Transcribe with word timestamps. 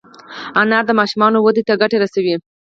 انار 0.61 0.83
د 0.87 0.91
ماشومانو 0.99 1.37
وده 1.45 1.61
ته 1.67 1.73
ګټه 1.81 1.97
رسوي. 2.03 2.35